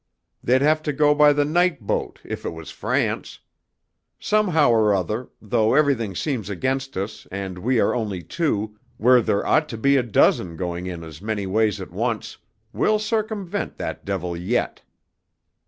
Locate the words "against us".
6.49-7.27